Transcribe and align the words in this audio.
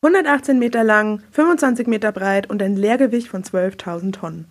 118 0.00 0.60
Meter 0.60 0.84
lang, 0.84 1.22
25 1.32 1.88
Meter 1.88 2.12
breit 2.12 2.48
und 2.48 2.62
ein 2.62 2.76
Leergewicht 2.76 3.26
von 3.26 3.42
12.000 3.42 4.12
Tonnen. 4.12 4.46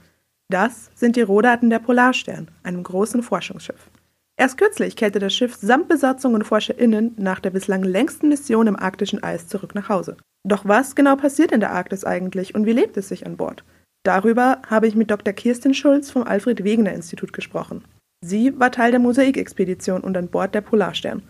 Das 0.50 0.89
sind 0.93 1.16
die 1.16 1.21
Rohdaten 1.21 1.70
der 1.70 1.79
Polarstern, 1.79 2.50
einem 2.63 2.83
großen 2.83 3.23
Forschungsschiff. 3.23 3.89
Erst 4.35 4.57
kürzlich 4.57 4.97
kehrte 4.97 5.19
das 5.19 5.33
Schiff 5.33 5.55
samt 5.55 5.87
Besatzung 5.87 6.33
und 6.33 6.43
ForscherInnen 6.43 7.15
nach 7.17 7.39
der 7.39 7.51
bislang 7.51 7.83
längsten 7.83 8.27
Mission 8.27 8.68
im 8.68 8.75
arktischen 8.75 9.23
Eis 9.23 9.47
zurück 9.47 9.73
nach 9.73 9.88
Hause. 9.88 10.18
Doch 10.43 10.65
was 10.65 10.95
genau 10.95 11.15
passiert 11.15 11.54
in 11.54 11.61
der 11.61 11.71
Arktis 11.71 12.04
eigentlich 12.04 12.54
und 12.54 12.66
wie 12.66 12.73
lebt 12.73 12.98
es 12.98 13.07
sich 13.07 13.25
an 13.25 13.38
Bord? 13.38 13.64
Darüber 14.04 14.61
habe 14.70 14.88
ich 14.88 14.95
mit 14.95 15.09
Dr. 15.09 15.34
Kirsten 15.34 15.73
Schulz 15.73 16.11
vom 16.11 16.23
Alfred 16.23 16.66
Wegener 16.66 16.91
Institut 16.91 17.32
gesprochen. 17.32 17.86
Sie 18.21 18.59
war 18.59 18.71
Teil 18.71 18.91
der 18.91 19.00
Mosaik-Expedition 19.00 20.02
und 20.02 20.18
an 20.18 20.27
Bord 20.27 20.54
der 20.54 20.61
Polarstern. 20.61 21.23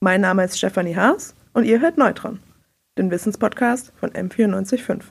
Mein 0.00 0.22
Name 0.22 0.44
ist 0.44 0.56
Stefanie 0.56 0.96
Haas 0.96 1.34
und 1.52 1.64
ihr 1.64 1.80
hört 1.80 1.98
Neutron, 1.98 2.40
den 2.98 3.10
Wissenspodcast 3.10 3.92
von 3.98 4.10
M945. 4.10 5.02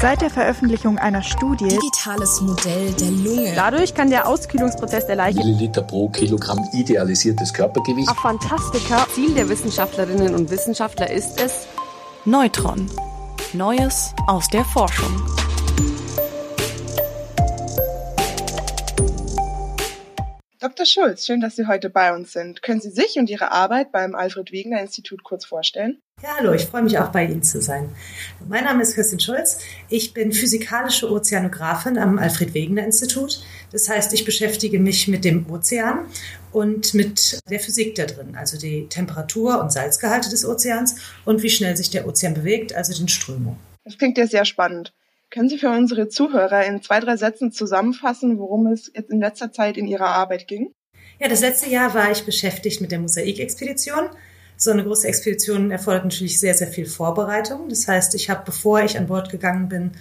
Seit 0.00 0.20
der 0.20 0.30
Veröffentlichung 0.30 0.98
einer 0.98 1.22
Studie 1.22 1.68
Digitales 1.68 2.40
Modell 2.40 2.92
der 2.92 3.10
Lunge. 3.10 3.52
Dadurch 3.54 3.94
kann 3.94 4.10
der 4.10 4.26
Auskühlungsprozess 4.26 5.06
der 5.06 5.16
Leiche 5.16 5.38
Milliliter 5.38 5.82
pro 5.82 6.08
Kilogramm 6.08 6.58
idealisiertes 6.72 7.52
Körpergewicht. 7.52 8.08
Ach, 8.10 8.20
Fantastika. 8.20 9.06
Ziel 9.14 9.34
der 9.34 9.48
Wissenschaftlerinnen 9.48 10.34
und 10.34 10.50
Wissenschaftler 10.50 11.10
ist 11.10 11.40
es, 11.40 11.66
Neutron. 12.24 12.90
Neues 13.52 14.14
aus 14.26 14.48
der 14.48 14.64
Forschung. 14.64 15.41
Dr. 20.62 20.86
Schulz, 20.86 21.26
schön, 21.26 21.40
dass 21.40 21.56
Sie 21.56 21.66
heute 21.66 21.90
bei 21.90 22.14
uns 22.14 22.32
sind. 22.32 22.62
Können 22.62 22.80
Sie 22.80 22.90
sich 22.90 23.16
und 23.18 23.28
Ihre 23.28 23.50
Arbeit 23.50 23.90
beim 23.90 24.14
Alfred 24.14 24.52
Wegener 24.52 24.80
Institut 24.80 25.24
kurz 25.24 25.44
vorstellen? 25.44 26.00
Ja, 26.22 26.36
hallo, 26.38 26.52
ich 26.52 26.66
freue 26.66 26.82
mich 26.82 26.96
auch 27.00 27.08
bei 27.08 27.24
Ihnen 27.24 27.42
zu 27.42 27.60
sein. 27.60 27.90
Mein 28.48 28.62
Name 28.62 28.82
ist 28.82 28.94
Christian 28.94 29.18
Schulz. 29.18 29.58
Ich 29.88 30.14
bin 30.14 30.30
physikalische 30.30 31.10
Ozeanografin 31.10 31.98
am 31.98 32.16
Alfred 32.16 32.54
Wegener 32.54 32.84
Institut. 32.84 33.42
Das 33.72 33.88
heißt, 33.88 34.12
ich 34.12 34.24
beschäftige 34.24 34.78
mich 34.78 35.08
mit 35.08 35.24
dem 35.24 35.50
Ozean 35.50 36.06
und 36.52 36.94
mit 36.94 37.40
der 37.50 37.58
Physik 37.58 37.96
da 37.96 38.04
drin, 38.06 38.36
also 38.36 38.56
die 38.56 38.86
Temperatur 38.88 39.60
und 39.60 39.72
Salzgehalte 39.72 40.30
des 40.30 40.46
Ozeans 40.46 40.94
und 41.24 41.42
wie 41.42 41.50
schnell 41.50 41.76
sich 41.76 41.90
der 41.90 42.06
Ozean 42.06 42.34
bewegt, 42.34 42.72
also 42.72 42.96
den 42.96 43.08
Strömungen. 43.08 43.58
Das 43.82 43.98
klingt 43.98 44.16
ja 44.16 44.28
sehr 44.28 44.44
spannend. 44.44 44.92
Können 45.32 45.48
Sie 45.48 45.56
für 45.56 45.70
unsere 45.70 46.08
Zuhörer 46.08 46.66
in 46.66 46.82
zwei, 46.82 47.00
drei 47.00 47.16
Sätzen 47.16 47.52
zusammenfassen, 47.52 48.38
worum 48.38 48.66
es 48.66 48.92
jetzt 48.94 49.10
in 49.10 49.18
letzter 49.18 49.50
Zeit 49.50 49.78
in 49.78 49.86
Ihrer 49.86 50.08
Arbeit 50.08 50.46
ging? 50.46 50.74
Ja, 51.18 51.26
das 51.26 51.40
letzte 51.40 51.70
Jahr 51.70 51.94
war 51.94 52.10
ich 52.10 52.26
beschäftigt 52.26 52.82
mit 52.82 52.92
der 52.92 52.98
Mosaikexpedition. 52.98 54.10
So 54.58 54.72
eine 54.72 54.84
große 54.84 55.08
Expedition 55.08 55.70
erfordert 55.70 56.04
natürlich 56.04 56.38
sehr, 56.38 56.52
sehr 56.52 56.66
viel 56.66 56.84
Vorbereitung. 56.84 57.70
Das 57.70 57.88
heißt, 57.88 58.14
ich 58.14 58.28
habe, 58.28 58.42
bevor 58.44 58.82
ich 58.82 58.98
an 58.98 59.06
Bord 59.06 59.30
gegangen 59.30 59.70
bin, 59.70 59.92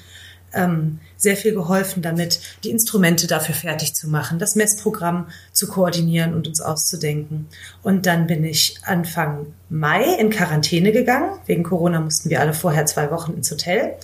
ähm, 0.53 0.99
sehr 1.15 1.37
viel 1.37 1.53
geholfen 1.53 2.01
damit, 2.01 2.41
die 2.65 2.71
Instrumente 2.71 3.25
dafür 3.25 3.55
fertig 3.55 3.95
zu 3.95 4.09
machen, 4.09 4.37
das 4.37 4.57
Messprogramm 4.57 5.29
zu 5.53 5.67
koordinieren 5.67 6.33
und 6.33 6.45
uns 6.45 6.59
auszudenken. 6.59 7.47
Und 7.83 8.05
dann 8.05 8.27
bin 8.27 8.43
ich 8.43 8.79
Anfang 8.83 9.45
Mai 9.69 10.13
in 10.15 10.29
Quarantäne 10.29 10.91
gegangen. 10.91 11.39
Wegen 11.45 11.63
Corona 11.63 12.01
mussten 12.01 12.29
wir 12.29 12.41
alle 12.41 12.53
vorher 12.53 12.85
zwei 12.85 13.11
Wochen 13.11 13.31
ins 13.31 13.49
Hotel 13.49 13.95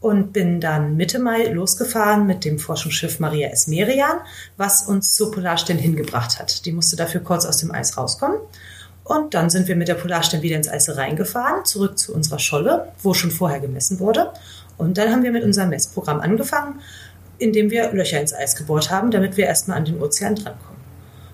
und 0.00 0.32
bin 0.32 0.60
dann 0.60 0.96
Mitte 0.96 1.18
Mai 1.18 1.46
losgefahren 1.48 2.26
mit 2.26 2.44
dem 2.44 2.58
Forschungsschiff 2.58 3.18
Maria 3.18 3.48
Esmerian, 3.48 4.18
was 4.56 4.82
uns 4.82 5.14
zur 5.14 5.32
Polarstern 5.32 5.76
hingebracht 5.76 6.38
hat. 6.38 6.64
Die 6.66 6.72
musste 6.72 6.96
dafür 6.96 7.20
kurz 7.20 7.44
aus 7.44 7.56
dem 7.56 7.72
Eis 7.72 7.96
rauskommen. 7.96 8.38
Und 9.02 9.34
dann 9.34 9.50
sind 9.50 9.68
wir 9.68 9.76
mit 9.76 9.88
der 9.88 9.94
Polarstern 9.94 10.42
wieder 10.42 10.56
ins 10.56 10.68
Eis 10.68 10.94
reingefahren, 10.94 11.64
zurück 11.64 11.98
zu 11.98 12.14
unserer 12.14 12.38
Scholle, 12.38 12.92
wo 13.02 13.14
schon 13.14 13.30
vorher 13.30 13.58
gemessen 13.58 13.98
wurde. 13.98 14.32
Und 14.76 14.98
dann 14.98 15.10
haben 15.10 15.22
wir 15.22 15.32
mit 15.32 15.42
unserem 15.42 15.70
Messprogramm 15.70 16.20
angefangen, 16.20 16.80
indem 17.38 17.70
wir 17.70 17.90
Löcher 17.92 18.20
ins 18.20 18.34
Eis 18.34 18.54
gebohrt 18.54 18.90
haben, 18.90 19.10
damit 19.10 19.36
wir 19.36 19.46
erstmal 19.46 19.78
an 19.78 19.86
den 19.86 20.00
Ozean 20.00 20.34
drankommen. 20.34 20.78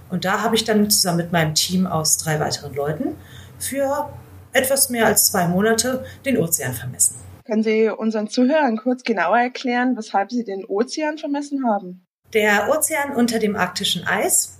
Und 0.08 0.24
da 0.24 0.42
habe 0.42 0.54
ich 0.54 0.64
dann 0.64 0.88
zusammen 0.88 1.19
mit 1.19 1.32
meinem 1.32 1.54
Team 1.54 1.86
aus 1.86 2.16
drei 2.16 2.38
weiteren 2.38 2.74
Leuten 2.74 3.16
für 3.58 4.08
etwas 4.53 4.88
mehr 4.88 5.06
als 5.06 5.26
zwei 5.26 5.48
Monate 5.48 6.04
den 6.24 6.38
Ozean 6.38 6.72
vermessen. 6.72 7.16
Können 7.47 7.62
Sie 7.62 7.88
unseren 7.91 8.28
Zuhörern 8.28 8.78
kurz 8.78 9.03
genauer 9.03 9.38
erklären, 9.38 9.97
weshalb 9.97 10.31
Sie 10.31 10.44
den 10.44 10.65
Ozean 10.65 11.19
vermessen 11.19 11.66
haben? 11.66 12.06
Der 12.32 12.71
Ozean 12.71 13.15
unter 13.15 13.38
dem 13.38 13.55
arktischen 13.55 14.06
Eis 14.06 14.59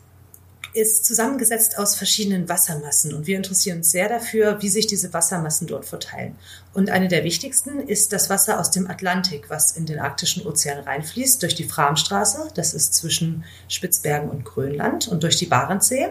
ist 0.75 1.07
zusammengesetzt 1.07 1.79
aus 1.79 1.97
verschiedenen 1.97 2.49
Wassermassen 2.49 3.15
und 3.15 3.27
wir 3.27 3.37
interessieren 3.37 3.79
uns 3.79 3.91
sehr 3.91 4.09
dafür, 4.09 4.61
wie 4.61 4.69
sich 4.69 4.87
diese 4.87 5.13
Wassermassen 5.15 5.67
dort 5.67 5.87
verteilen. 5.87 6.37
Und 6.75 6.91
eine 6.91 7.09
der 7.09 7.25
wichtigsten 7.25 7.79
ist 7.79 8.13
das 8.13 8.29
Wasser 8.29 8.61
aus 8.61 8.71
dem 8.71 8.91
Atlantik, 8.91 9.49
was 9.49 9.77
in 9.77 9.87
den 9.87 10.01
arktischen 10.01 10.45
Ozean 10.45 10.81
reinfließt 10.81 11.43
durch 11.43 11.55
die 11.55 11.65
Framstraße, 11.65 12.51
das 12.55 12.75
ist 12.75 12.95
zwischen 12.95 13.45
Spitzbergen 13.69 14.29
und 14.29 14.45
Grönland 14.45 15.09
und 15.09 15.23
durch 15.23 15.37
die 15.37 15.47
Barentssee. 15.47 16.11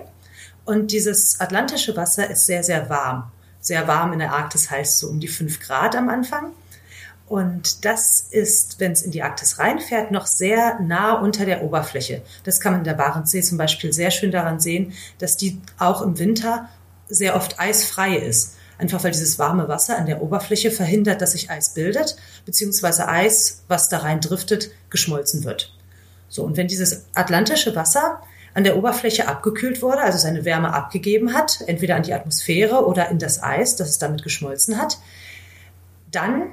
Und 0.65 0.91
dieses 0.91 1.39
atlantische 1.41 1.95
Wasser 1.97 2.29
ist 2.29 2.45
sehr, 2.45 2.63
sehr 2.63 2.89
warm. 2.89 3.31
Sehr 3.59 3.87
warm 3.87 4.13
in 4.13 4.19
der 4.19 4.33
Arktis 4.33 4.71
heißt 4.71 4.97
so 4.97 5.09
um 5.09 5.19
die 5.19 5.27
fünf 5.27 5.59
Grad 5.59 5.95
am 5.95 6.09
Anfang. 6.09 6.53
Und 7.33 7.83
das 7.83 8.27
ist, 8.29 8.79
wenn 8.79 8.91
es 8.91 9.01
in 9.01 9.09
die 9.09 9.23
Arktis 9.23 9.57
reinfährt, 9.57 10.11
noch 10.11 10.27
sehr 10.27 10.79
nah 10.81 11.13
unter 11.13 11.47
der 11.47 11.63
Oberfläche. 11.63 12.21
Das 12.43 12.59
kann 12.59 12.73
man 12.73 12.81
in 12.81 12.85
der 12.85 12.93
Barentssee 12.93 13.41
zum 13.41 13.57
Beispiel 13.57 13.91
sehr 13.91 14.11
schön 14.11 14.29
daran 14.29 14.59
sehen, 14.59 14.93
dass 15.17 15.35
die 15.35 15.59
auch 15.79 16.03
im 16.03 16.19
Winter 16.19 16.69
sehr 17.07 17.35
oft 17.35 17.59
eisfrei 17.59 18.17
ist. 18.17 18.57
Einfach 18.77 19.03
weil 19.03 19.13
dieses 19.13 19.39
warme 19.39 19.67
Wasser 19.67 19.97
an 19.97 20.05
der 20.05 20.21
Oberfläche 20.21 20.69
verhindert, 20.69 21.23
dass 21.23 21.31
sich 21.31 21.49
Eis 21.49 21.73
bildet, 21.73 22.17
beziehungsweise 22.45 23.07
Eis, 23.07 23.63
was 23.67 23.89
da 23.89 23.97
rein 23.97 24.21
driftet, 24.21 24.69
geschmolzen 24.91 25.43
wird. 25.43 25.75
So, 26.29 26.43
und 26.43 26.55
wenn 26.55 26.67
dieses 26.67 27.07
atlantische 27.15 27.75
Wasser 27.75 28.21
an 28.53 28.63
der 28.63 28.77
Oberfläche 28.77 29.27
abgekühlt 29.27 29.81
wurde, 29.81 30.01
also 30.01 30.19
seine 30.19 30.45
Wärme 30.45 30.71
abgegeben 30.71 31.33
hat, 31.33 31.63
entweder 31.65 31.95
an 31.95 32.03
die 32.03 32.13
Atmosphäre 32.13 32.85
oder 32.85 33.09
in 33.09 33.17
das 33.17 33.41
Eis, 33.41 33.75
das 33.75 33.89
es 33.89 33.97
damit 33.97 34.21
geschmolzen 34.21 34.77
hat, 34.77 34.99
dann 36.11 36.51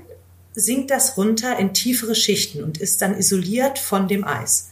sinkt 0.54 0.90
das 0.90 1.16
runter 1.16 1.58
in 1.58 1.74
tiefere 1.74 2.14
Schichten 2.14 2.62
und 2.62 2.78
ist 2.78 3.02
dann 3.02 3.16
isoliert 3.16 3.78
von 3.78 4.08
dem 4.08 4.24
Eis. 4.24 4.70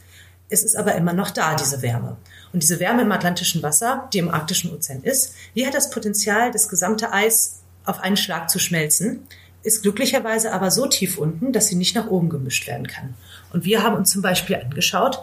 Es 0.50 0.62
ist 0.62 0.76
aber 0.76 0.94
immer 0.94 1.12
noch 1.12 1.30
da, 1.30 1.54
diese 1.54 1.82
Wärme. 1.82 2.16
Und 2.52 2.62
diese 2.62 2.80
Wärme 2.80 3.02
im 3.02 3.12
atlantischen 3.12 3.62
Wasser, 3.62 4.08
die 4.12 4.18
im 4.18 4.30
arktischen 4.30 4.72
Ozean 4.72 5.02
ist, 5.02 5.34
die 5.54 5.66
hat 5.66 5.74
das 5.74 5.90
Potenzial, 5.90 6.50
das 6.50 6.68
gesamte 6.68 7.12
Eis 7.12 7.60
auf 7.84 8.00
einen 8.00 8.16
Schlag 8.16 8.48
zu 8.48 8.58
schmelzen, 8.58 9.26
ist 9.62 9.82
glücklicherweise 9.82 10.52
aber 10.52 10.70
so 10.70 10.86
tief 10.86 11.18
unten, 11.18 11.52
dass 11.52 11.66
sie 11.68 11.74
nicht 11.74 11.94
nach 11.94 12.08
oben 12.08 12.28
gemischt 12.28 12.66
werden 12.66 12.86
kann. 12.86 13.14
Und 13.52 13.64
wir 13.64 13.82
haben 13.82 13.96
uns 13.96 14.10
zum 14.10 14.22
Beispiel 14.22 14.56
angeschaut, 14.56 15.22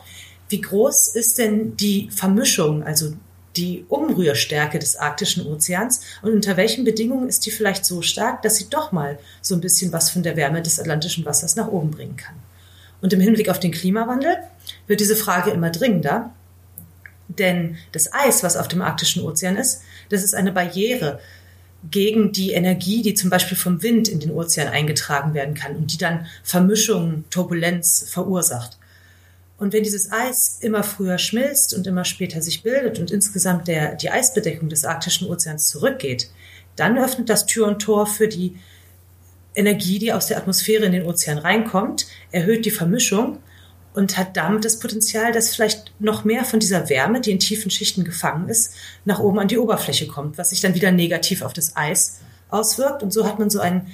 wie 0.49 0.61
groß 0.61 1.16
ist 1.16 1.39
denn 1.39 1.75
die 1.77 2.09
Vermischung, 2.11 2.83
also 2.83 3.13
die 3.57 3.85
Umrührstärke 3.89 4.79
des 4.79 4.95
arktischen 4.95 5.45
Ozeans 5.45 6.01
und 6.21 6.33
unter 6.33 6.57
welchen 6.57 6.83
Bedingungen 6.83 7.29
ist 7.29 7.45
die 7.45 7.51
vielleicht 7.51 7.85
so 7.85 8.01
stark, 8.01 8.41
dass 8.41 8.57
sie 8.57 8.69
doch 8.69 8.91
mal 8.91 9.17
so 9.41 9.55
ein 9.55 9.61
bisschen 9.61 9.93
was 9.93 10.09
von 10.09 10.23
der 10.23 10.35
Wärme 10.35 10.61
des 10.61 10.79
atlantischen 10.79 11.25
Wassers 11.25 11.55
nach 11.55 11.67
oben 11.67 11.91
bringen 11.91 12.17
kann. 12.17 12.35
Und 13.01 13.13
im 13.13 13.19
Hinblick 13.19 13.49
auf 13.49 13.59
den 13.59 13.71
Klimawandel 13.71 14.38
wird 14.88 14.99
diese 14.99 15.16
Frage 15.16 15.51
immer 15.51 15.69
dringender, 15.69 16.31
denn 17.27 17.77
das 17.91 18.13
Eis, 18.13 18.43
was 18.43 18.57
auf 18.57 18.67
dem 18.67 18.81
arktischen 18.81 19.23
Ozean 19.23 19.57
ist, 19.57 19.81
das 20.09 20.23
ist 20.23 20.35
eine 20.35 20.51
Barriere 20.51 21.19
gegen 21.91 22.31
die 22.31 22.51
Energie, 22.51 23.01
die 23.01 23.13
zum 23.13 23.29
Beispiel 23.29 23.57
vom 23.57 23.81
Wind 23.83 24.07
in 24.07 24.19
den 24.19 24.31
Ozean 24.31 24.67
eingetragen 24.67 25.33
werden 25.33 25.55
kann 25.55 25.75
und 25.75 25.93
die 25.93 25.97
dann 25.97 26.25
Vermischungen, 26.43 27.25
Turbulenz 27.29 28.05
verursacht. 28.09 28.77
Und 29.57 29.71
wenn 29.71 29.83
dieses 29.83 30.11
Eis 30.11 30.57
immer 30.61 30.83
früher 30.83 31.17
schmilzt 31.17 31.73
und 31.73 31.88
immer 31.88 32.03
später 32.03 32.41
sich 32.41 32.63
bildet 32.63 32.99
und 32.99 33.11
insgesamt 33.11 33.67
der, 33.67 33.95
die 33.95 34.09
Eisbedeckung 34.09 34.67
des 34.67 34.83
arktischen 34.83 35.29
Ozeans 35.29 35.67
zurückgeht, 35.67 36.29
dann 36.75 36.97
öffnet 36.97 37.29
das 37.29 37.45
Tür 37.45 37.67
und 37.67 37.81
Tor 37.81 38.05
für 38.05 38.27
die 38.27 38.57
Energie, 39.55 39.99
die 39.99 40.11
aus 40.11 40.28
der 40.28 40.37
Atmosphäre 40.37 40.85
in 40.85 40.91
den 40.91 41.05
Ozean 41.05 41.37
reinkommt, 41.37 42.07
erhöht 42.31 42.66
die 42.66 42.72
Vermischung 42.72 43.40
und 43.93 44.17
hat 44.17 44.35
damit 44.35 44.66
das 44.66 44.79
Potenzial, 44.79 45.31
dass 45.31 45.55
vielleicht 45.55 45.93
noch 45.99 46.25
mehr 46.25 46.43
von 46.43 46.59
dieser 46.59 46.90
Wärme, 46.90 47.22
die 47.22 47.31
in 47.31 47.40
tiefen 47.40 47.72
Schichten 47.72 48.03
gefangen 48.03 48.49
ist, 48.49 48.75
nach 49.05 49.19
oben 49.19 49.40
an 49.40 49.47
die 49.47 49.58
Oberfläche 49.58 50.08
kommt, 50.08 50.37
was 50.37 50.49
sich 50.49 50.59
dann 50.59 50.75
wieder 50.75 50.91
negativ 50.91 51.41
auf 51.41 51.53
das 51.53 51.78
Eis 51.78 52.19
auswirkt. 52.49 53.03
Und 53.03 53.13
so 53.13 53.25
hat 53.25 53.40
man 53.40 53.49
so 53.49 53.61
einen, 53.61 53.87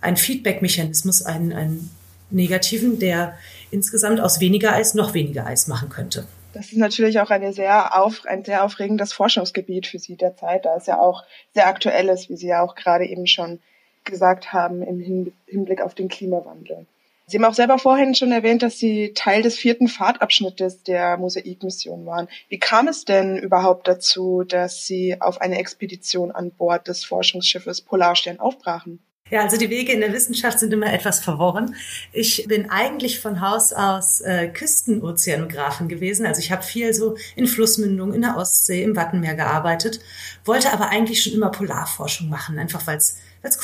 einen 0.00 0.16
Feedback-Mechanismus, 0.16 1.22
einen, 1.22 1.52
einen 1.52 1.90
negativen, 2.30 2.98
der 2.98 3.36
insgesamt 3.70 4.20
aus 4.20 4.40
weniger 4.40 4.72
Eis 4.72 4.94
noch 4.94 5.14
weniger 5.14 5.46
Eis 5.46 5.66
machen 5.66 5.88
könnte. 5.88 6.26
Das 6.52 6.66
ist 6.66 6.78
natürlich 6.78 7.20
auch 7.20 7.30
eine 7.30 7.52
sehr 7.52 7.96
auf, 7.96 8.26
ein 8.26 8.44
sehr 8.44 8.64
aufregendes 8.64 9.12
Forschungsgebiet 9.12 9.86
für 9.86 9.98
Sie 9.98 10.16
derzeit, 10.16 10.64
da 10.64 10.76
es 10.76 10.86
ja 10.86 10.98
auch 10.98 11.24
sehr 11.54 11.68
aktuell 11.68 12.08
ist, 12.08 12.28
wie 12.28 12.36
Sie 12.36 12.48
ja 12.48 12.62
auch 12.62 12.74
gerade 12.74 13.06
eben 13.06 13.26
schon 13.26 13.60
gesagt 14.04 14.52
haben, 14.52 14.82
im 14.82 15.30
Hinblick 15.46 15.80
auf 15.80 15.94
den 15.94 16.08
Klimawandel. 16.08 16.86
Sie 17.26 17.36
haben 17.36 17.44
auch 17.44 17.54
selber 17.54 17.78
vorhin 17.78 18.16
schon 18.16 18.32
erwähnt, 18.32 18.62
dass 18.62 18.78
Sie 18.78 19.12
Teil 19.14 19.42
des 19.42 19.56
vierten 19.56 19.86
Fahrtabschnittes 19.86 20.82
der 20.82 21.16
Mosaikmission 21.16 22.04
waren. 22.04 22.26
Wie 22.48 22.58
kam 22.58 22.88
es 22.88 23.04
denn 23.04 23.36
überhaupt 23.36 23.86
dazu, 23.86 24.42
dass 24.42 24.84
Sie 24.84 25.20
auf 25.20 25.40
eine 25.40 25.58
Expedition 25.60 26.32
an 26.32 26.50
Bord 26.50 26.88
des 26.88 27.04
Forschungsschiffes 27.04 27.82
Polarstern 27.82 28.40
aufbrachen? 28.40 28.98
Ja, 29.30 29.42
also 29.42 29.56
die 29.56 29.70
Wege 29.70 29.92
in 29.92 30.00
der 30.00 30.12
Wissenschaft 30.12 30.58
sind 30.58 30.72
immer 30.72 30.92
etwas 30.92 31.20
verworren. 31.20 31.76
Ich 32.12 32.46
bin 32.48 32.68
eigentlich 32.68 33.20
von 33.20 33.40
Haus 33.40 33.72
aus 33.72 34.20
äh, 34.20 34.48
Küstenozeanografin 34.48 35.88
gewesen. 35.88 36.26
Also 36.26 36.40
ich 36.40 36.50
habe 36.50 36.62
viel 36.62 36.92
so 36.92 37.16
in 37.36 37.46
Flussmündungen, 37.46 38.14
in 38.14 38.22
der 38.22 38.36
Ostsee, 38.36 38.82
im 38.82 38.96
Wattenmeer 38.96 39.34
gearbeitet, 39.34 40.00
wollte 40.44 40.72
aber 40.72 40.88
eigentlich 40.88 41.22
schon 41.22 41.32
immer 41.32 41.50
Polarforschung 41.50 42.28
machen, 42.28 42.58
einfach 42.58 42.86
weil 42.86 42.98
es 42.98 43.16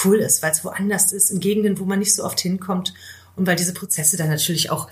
cool 0.05 0.19
ist, 0.19 0.43
weil 0.43 0.53
es 0.53 0.65
woanders 0.65 1.13
ist, 1.13 1.31
in 1.31 1.41
Gegenden, 1.41 1.79
wo 1.79 1.85
man 1.85 1.99
nicht 1.99 2.15
so 2.15 2.25
oft 2.25 2.41
hinkommt 2.41 2.95
und 3.35 3.47
weil 3.47 3.57
diese 3.57 3.75
Prozesse 3.75 4.17
dann 4.17 4.29
natürlich 4.29 4.71
auch 4.71 4.89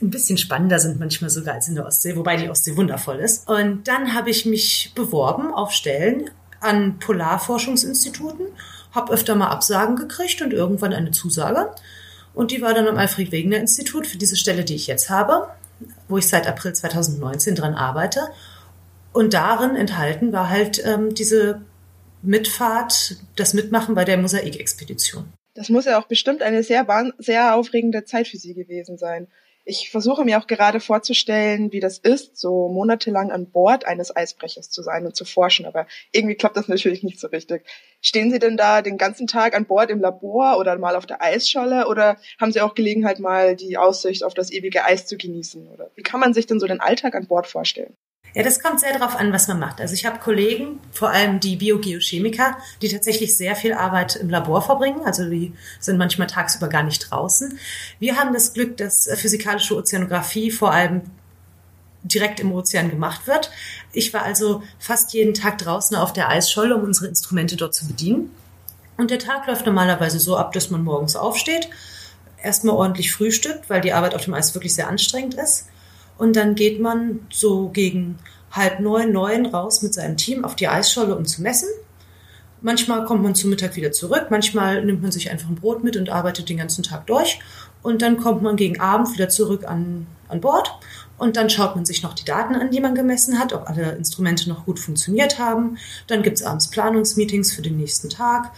ein 0.00 0.10
bisschen 0.10 0.38
spannender 0.38 0.78
sind 0.78 1.00
manchmal 1.00 1.30
sogar 1.30 1.54
als 1.54 1.68
in 1.68 1.74
der 1.74 1.86
Ostsee, 1.86 2.16
wobei 2.16 2.36
die 2.36 2.48
Ostsee 2.48 2.76
wundervoll 2.76 3.18
ist. 3.18 3.48
Und 3.48 3.88
dann 3.88 4.14
habe 4.14 4.30
ich 4.30 4.46
mich 4.46 4.92
beworben 4.94 5.52
auf 5.52 5.72
Stellen 5.72 6.30
an 6.60 6.98
Polarforschungsinstituten 6.98 8.46
habe 8.92 9.12
öfter 9.12 9.34
mal 9.34 9.48
Absagen 9.48 9.96
gekriegt 9.96 10.42
und 10.42 10.52
irgendwann 10.52 10.92
eine 10.92 11.10
Zusage. 11.10 11.70
Und 12.34 12.50
die 12.50 12.62
war 12.62 12.74
dann 12.74 12.86
am 12.86 12.96
Alfred 12.96 13.32
Wegener 13.32 13.58
Institut 13.58 14.06
für 14.06 14.18
diese 14.18 14.36
Stelle, 14.36 14.64
die 14.64 14.74
ich 14.74 14.86
jetzt 14.86 15.10
habe, 15.10 15.48
wo 16.08 16.18
ich 16.18 16.28
seit 16.28 16.46
April 16.46 16.72
2019 16.72 17.54
dran 17.54 17.74
arbeite. 17.74 18.28
Und 19.12 19.34
darin 19.34 19.76
enthalten 19.76 20.32
war 20.32 20.48
halt 20.48 20.82
ähm, 20.84 21.14
diese 21.14 21.62
Mitfahrt, 22.22 23.16
das 23.36 23.54
Mitmachen 23.54 23.94
bei 23.94 24.04
der 24.04 24.18
Mosaikexpedition. 24.18 25.32
Das 25.54 25.68
muss 25.68 25.86
ja 25.86 26.00
auch 26.00 26.06
bestimmt 26.06 26.42
eine 26.42 26.62
sehr, 26.62 26.86
sehr 27.18 27.56
aufregende 27.56 28.04
Zeit 28.04 28.28
für 28.28 28.36
Sie 28.36 28.54
gewesen 28.54 28.98
sein. 28.98 29.28
Ich 29.70 29.90
versuche 29.90 30.24
mir 30.24 30.38
auch 30.38 30.46
gerade 30.46 30.80
vorzustellen, 30.80 31.72
wie 31.72 31.80
das 31.80 31.98
ist, 31.98 32.38
so 32.38 32.68
monatelang 32.68 33.30
an 33.30 33.50
Bord 33.50 33.84
eines 33.84 34.16
Eisbrechers 34.16 34.70
zu 34.70 34.82
sein 34.82 35.04
und 35.04 35.14
zu 35.14 35.26
forschen, 35.26 35.66
aber 35.66 35.86
irgendwie 36.10 36.36
klappt 36.36 36.56
das 36.56 36.68
natürlich 36.68 37.02
nicht 37.02 37.20
so 37.20 37.26
richtig. 37.26 37.66
Stehen 38.00 38.30
Sie 38.30 38.38
denn 38.38 38.56
da 38.56 38.80
den 38.80 38.96
ganzen 38.96 39.26
Tag 39.26 39.54
an 39.54 39.66
Bord 39.66 39.90
im 39.90 40.00
Labor 40.00 40.56
oder 40.58 40.78
mal 40.78 40.96
auf 40.96 41.04
der 41.04 41.20
Eisscholle 41.20 41.86
oder 41.86 42.16
haben 42.40 42.50
Sie 42.50 42.62
auch 42.62 42.74
Gelegenheit, 42.74 43.18
mal 43.18 43.56
die 43.56 43.76
Aussicht 43.76 44.24
auf 44.24 44.32
das 44.32 44.50
ewige 44.50 44.86
Eis 44.86 45.04
zu 45.04 45.18
genießen? 45.18 45.68
Oder 45.68 45.90
wie 45.96 46.02
kann 46.02 46.20
man 46.20 46.32
sich 46.32 46.46
denn 46.46 46.60
so 46.60 46.66
den 46.66 46.80
Alltag 46.80 47.14
an 47.14 47.26
Bord 47.26 47.46
vorstellen? 47.46 47.94
Ja, 48.34 48.42
das 48.42 48.60
kommt 48.60 48.80
sehr 48.80 48.96
darauf 48.96 49.16
an, 49.16 49.32
was 49.32 49.48
man 49.48 49.58
macht. 49.58 49.80
Also 49.80 49.94
ich 49.94 50.04
habe 50.04 50.18
Kollegen, 50.18 50.80
vor 50.92 51.10
allem 51.10 51.40
die 51.40 51.56
Biogeochemiker, 51.56 52.58
die 52.82 52.88
tatsächlich 52.88 53.36
sehr 53.36 53.56
viel 53.56 53.72
Arbeit 53.72 54.16
im 54.16 54.28
Labor 54.28 54.60
verbringen. 54.62 55.00
Also 55.04 55.28
die 55.28 55.54
sind 55.80 55.96
manchmal 55.96 56.26
tagsüber 56.26 56.68
gar 56.68 56.82
nicht 56.82 57.10
draußen. 57.10 57.58
Wir 57.98 58.16
haben 58.16 58.34
das 58.34 58.52
Glück, 58.52 58.76
dass 58.76 59.08
physikalische 59.14 59.76
Ozeanographie 59.76 60.50
vor 60.50 60.72
allem 60.72 61.02
direkt 62.02 62.38
im 62.40 62.52
Ozean 62.52 62.90
gemacht 62.90 63.26
wird. 63.26 63.50
Ich 63.92 64.12
war 64.12 64.22
also 64.22 64.62
fast 64.78 65.12
jeden 65.14 65.34
Tag 65.34 65.58
draußen 65.58 65.96
auf 65.96 66.12
der 66.12 66.28
Eisscholle, 66.28 66.76
um 66.76 66.84
unsere 66.84 67.06
Instrumente 67.06 67.56
dort 67.56 67.74
zu 67.74 67.86
bedienen. 67.86 68.30
Und 68.96 69.10
der 69.10 69.18
Tag 69.18 69.46
läuft 69.46 69.64
normalerweise 69.66 70.20
so 70.20 70.36
ab, 70.36 70.52
dass 70.52 70.70
man 70.70 70.84
morgens 70.84 71.16
aufsteht, 71.16 71.68
erstmal 72.42 72.76
ordentlich 72.76 73.12
frühstückt, 73.12 73.68
weil 73.70 73.80
die 73.80 73.92
Arbeit 73.92 74.14
auf 74.14 74.24
dem 74.24 74.34
Eis 74.34 74.54
wirklich 74.54 74.74
sehr 74.74 74.88
anstrengend 74.88 75.34
ist 75.34 75.66
und 76.18 76.36
dann 76.36 76.54
geht 76.54 76.80
man 76.80 77.20
so 77.30 77.68
gegen 77.68 78.18
halb 78.50 78.80
neun, 78.80 79.12
neun 79.12 79.46
raus 79.46 79.82
mit 79.82 79.94
seinem 79.94 80.16
Team 80.16 80.44
auf 80.44 80.56
die 80.56 80.68
Eisscholle, 80.68 81.16
um 81.16 81.24
zu 81.24 81.42
messen. 81.42 81.68
Manchmal 82.60 83.04
kommt 83.04 83.22
man 83.22 83.36
zum 83.36 83.50
Mittag 83.50 83.76
wieder 83.76 83.92
zurück, 83.92 84.26
manchmal 84.30 84.84
nimmt 84.84 85.00
man 85.00 85.12
sich 85.12 85.30
einfach 85.30 85.48
ein 85.48 85.54
Brot 85.54 85.84
mit 85.84 85.96
und 85.96 86.10
arbeitet 86.10 86.48
den 86.48 86.56
ganzen 86.56 86.82
Tag 86.82 87.06
durch. 87.06 87.38
Und 87.82 88.02
dann 88.02 88.16
kommt 88.16 88.42
man 88.42 88.56
gegen 88.56 88.80
Abend 88.80 89.14
wieder 89.14 89.28
zurück 89.28 89.64
an, 89.64 90.08
an 90.26 90.40
Bord 90.40 90.74
und 91.18 91.36
dann 91.36 91.50
schaut 91.50 91.76
man 91.76 91.84
sich 91.84 92.02
noch 92.02 92.14
die 92.14 92.24
Daten 92.24 92.56
an, 92.56 92.70
die 92.70 92.80
man 92.80 92.94
gemessen 92.94 93.38
hat, 93.38 93.52
ob 93.52 93.68
alle 93.68 93.92
Instrumente 93.92 94.48
noch 94.48 94.64
gut 94.64 94.78
funktioniert 94.78 95.38
haben. 95.38 95.78
Dann 96.06 96.22
gibt's 96.22 96.42
abends 96.42 96.68
Planungsmeetings 96.68 97.52
für 97.52 97.62
den 97.62 97.76
nächsten 97.76 98.08
Tag. 98.08 98.52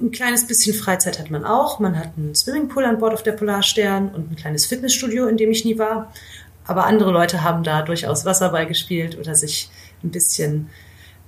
Ein 0.00 0.10
kleines 0.10 0.46
bisschen 0.46 0.74
Freizeit 0.74 1.18
hat 1.18 1.30
man 1.30 1.44
auch. 1.44 1.78
Man 1.78 1.98
hat 1.98 2.12
einen 2.16 2.34
Swimmingpool 2.34 2.84
an 2.84 2.98
Bord 2.98 3.14
auf 3.14 3.22
der 3.22 3.32
Polarstern 3.32 4.08
und 4.08 4.32
ein 4.32 4.36
kleines 4.36 4.66
Fitnessstudio, 4.66 5.26
in 5.26 5.36
dem 5.36 5.50
ich 5.50 5.64
nie 5.64 5.78
war. 5.78 6.12
Aber 6.72 6.86
andere 6.86 7.10
Leute 7.10 7.44
haben 7.44 7.64
da 7.64 7.82
durchaus 7.82 8.24
Wasserball 8.24 8.66
gespielt 8.66 9.18
oder 9.18 9.34
sich 9.34 9.68
ein 10.02 10.10
bisschen 10.10 10.70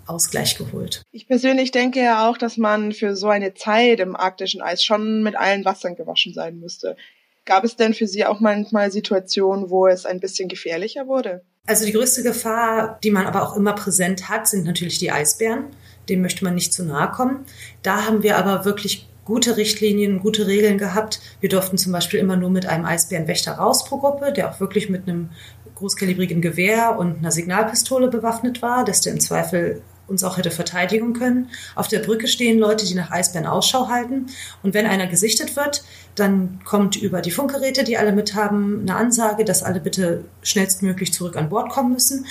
Ausgleich 0.07 0.57
geholt. 0.57 1.03
Ich 1.13 1.29
persönlich 1.29 1.71
denke 1.71 2.01
ja 2.01 2.27
auch, 2.27 2.39
dass 2.39 2.57
man 2.57 2.93
für 2.93 3.15
so 3.15 3.29
eine 3.29 3.53
Zeit 3.53 4.01
im 4.01 4.17
arktischen 4.17 4.63
Eis 4.63 4.83
schon 4.83 5.23
mit 5.23 5.37
allen 5.37 5.67
Wassern 5.67 5.97
gewaschen 5.97 6.33
sein 6.33 6.61
müsste. 6.61 6.97
Gab 7.45 7.63
es 7.63 7.77
denn 7.77 7.93
für 7.93 8.07
Sie 8.07 8.25
auch 8.25 8.41
manchmal 8.41 8.91
Situationen, 8.91 9.69
wo 9.69 9.87
es 9.87 10.07
ein 10.07 10.19
bisschen 10.19 10.49
gefährlicher 10.49 11.09
wurde? 11.09 11.43
Also 11.67 11.85
die 11.85 11.93
größte 11.93 12.23
Gefahr, 12.23 12.99
die 13.05 13.11
man 13.11 13.27
aber 13.27 13.43
auch 13.43 13.55
immer 13.55 13.75
präsent 13.75 14.31
hat, 14.31 14.49
sind 14.49 14.65
natürlich 14.65 14.97
die 14.97 15.13
Eisbären. 15.13 15.67
Dem 16.09 16.23
möchte 16.23 16.43
man 16.43 16.55
nicht 16.55 16.73
zu 16.73 16.87
nahe 16.87 17.11
kommen. 17.11 17.45
Da 17.83 18.07
haben 18.07 18.23
wir 18.23 18.39
aber 18.39 18.65
wirklich 18.65 19.11
gute 19.25 19.57
Richtlinien, 19.57 20.21
gute 20.21 20.47
Regeln 20.47 20.79
gehabt. 20.79 21.21
Wir 21.41 21.49
durften 21.49 21.79
zum 21.79 21.93
Beispiel 21.93 22.21
immer 22.21 22.37
nur 22.37 22.51
mit 22.51 22.67
einem 22.67 22.85
Eisbärenwächter 22.85 23.53
raus 23.53 23.85
pro 23.85 23.99
Gruppe, 23.99 24.33
der 24.33 24.51
auch 24.51 24.61
wirklich 24.61 24.89
mit 24.89 25.09
einem 25.09 25.31
großkalibrigen 25.75 26.41
Gewehr 26.41 26.97
und 26.99 27.19
einer 27.19 27.33
Signalpistole 27.33 28.09
bewaffnet 28.09 28.63
war, 28.63 28.85
dass 28.85 29.01
der 29.01 29.13
im 29.13 29.21
Zweifel 29.21 29.83
uns 30.07 30.23
auch 30.23 30.37
hätte 30.37 30.51
verteidigen 30.51 31.15
können. 31.15 31.49
Auf 31.75 31.89
der 31.89 32.01
Brücke 32.01 32.29
stehen 32.29 32.59
Leute, 32.59 32.85
die 32.85 32.95
nach 32.95 33.11
Eisbären 33.11 33.47
Ausschau 33.47 33.89
halten. 33.89 34.27
Und 34.63 34.75
wenn 34.75 34.87
einer 34.87 35.07
gesichtet 35.07 35.57
wird, 35.57 35.83
dann 36.15 36.61
kommt 36.65 36.97
über 36.97 37.23
die 37.23 37.31
Funkgeräte, 37.31 37.85
die 37.85 37.97
alle 37.97 38.13
mit 38.13 38.35
haben, 38.35 38.81
eine 38.83 38.97
Ansage, 38.97 39.45
dass 39.45 39.63
alle 39.63 39.81
bitte 39.81 40.25
schnellstmöglich 40.43 41.13
zurück 41.13 41.37
an 41.37 41.49
Bord 41.49 41.71
kommen 41.71 41.95
müssen. 41.95 42.27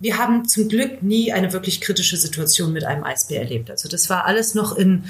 Wir 0.00 0.18
haben 0.18 0.46
zum 0.46 0.68
Glück 0.68 1.02
nie 1.02 1.32
eine 1.32 1.52
wirklich 1.52 1.80
kritische 1.80 2.18
Situation 2.18 2.72
mit 2.72 2.84
einem 2.84 3.04
Eisbär 3.04 3.40
erlebt. 3.40 3.70
Also 3.70 3.88
das 3.88 4.10
war 4.10 4.26
alles 4.26 4.54
noch 4.54 4.76
in 4.76 5.04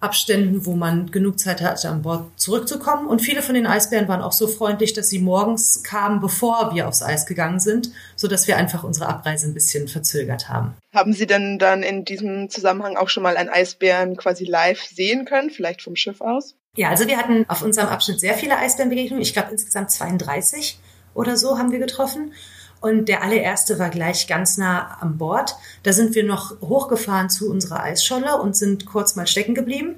Abständen, 0.00 0.66
wo 0.66 0.74
man 0.74 1.10
genug 1.10 1.38
Zeit 1.38 1.62
hatte, 1.62 1.88
an 1.88 2.02
Bord 2.02 2.30
zurückzukommen. 2.36 3.06
Und 3.06 3.22
viele 3.22 3.42
von 3.42 3.54
den 3.54 3.66
Eisbären 3.66 4.08
waren 4.08 4.20
auch 4.20 4.32
so 4.32 4.46
freundlich, 4.46 4.92
dass 4.92 5.08
sie 5.08 5.18
morgens 5.18 5.82
kamen, 5.82 6.20
bevor 6.20 6.74
wir 6.74 6.86
aufs 6.86 7.02
Eis 7.02 7.26
gegangen 7.26 7.60
sind, 7.60 7.90
so 8.14 8.28
dass 8.28 8.46
wir 8.46 8.56
einfach 8.56 8.84
unsere 8.84 9.08
Abreise 9.08 9.46
ein 9.46 9.54
bisschen 9.54 9.88
verzögert 9.88 10.48
haben. 10.48 10.74
Haben 10.92 11.12
Sie 11.12 11.26
denn 11.26 11.58
dann 11.58 11.82
in 11.82 12.04
diesem 12.04 12.50
Zusammenhang 12.50 12.96
auch 12.96 13.08
schon 13.08 13.22
mal 13.22 13.36
einen 13.36 13.48
Eisbären 13.48 14.16
quasi 14.16 14.44
live 14.44 14.82
sehen 14.82 15.24
können, 15.24 15.50
vielleicht 15.50 15.82
vom 15.82 15.96
Schiff 15.96 16.20
aus? 16.20 16.54
Ja, 16.76 16.90
also 16.90 17.06
wir 17.06 17.16
hatten 17.16 17.46
auf 17.48 17.62
unserem 17.62 17.88
Abschnitt 17.88 18.20
sehr 18.20 18.34
viele 18.34 18.58
Eisbärenbegegnungen. 18.58 19.22
Ich 19.22 19.32
glaube 19.32 19.50
insgesamt 19.50 19.90
32 19.90 20.78
oder 21.14 21.36
so 21.36 21.58
haben 21.58 21.72
wir 21.72 21.78
getroffen. 21.78 22.32
Und 22.86 23.08
der 23.08 23.24
allererste 23.24 23.80
war 23.80 23.90
gleich 23.90 24.28
ganz 24.28 24.58
nah 24.58 24.98
am 25.00 25.18
Bord. 25.18 25.56
Da 25.82 25.92
sind 25.92 26.14
wir 26.14 26.22
noch 26.22 26.60
hochgefahren 26.60 27.28
zu 27.28 27.50
unserer 27.50 27.82
Eisscholle 27.82 28.40
und 28.40 28.54
sind 28.54 28.86
kurz 28.86 29.16
mal 29.16 29.26
stecken 29.26 29.56
geblieben, 29.56 29.96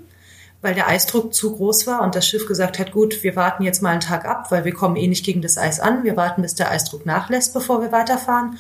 weil 0.63 0.75
der 0.75 0.89
Eisdruck 0.89 1.35
zu 1.35 1.55
groß 1.55 1.87
war 1.87 2.01
und 2.01 2.15
das 2.15 2.27
Schiff 2.27 2.47
gesagt 2.47 2.79
hat, 2.79 2.93
gut, 2.93 3.23
wir 3.23 3.37
warten 3.37 3.63
jetzt 3.63 3.83
mal 3.83 3.91
einen 3.91 4.01
Tag 4.01 4.25
ab, 4.25 4.51
weil 4.51 4.65
wir 4.65 4.73
kommen 4.73 4.97
eh 4.97 5.07
nicht 5.07 5.23
gegen 5.23 5.43
das 5.43 5.59
Eis 5.59 5.81
an. 5.81 6.03
Wir 6.03 6.17
warten, 6.17 6.41
bis 6.41 6.55
der 6.55 6.71
Eisdruck 6.71 7.05
nachlässt, 7.05 7.53
bevor 7.53 7.83
wir 7.83 7.93
weiterfahren. 7.93 8.59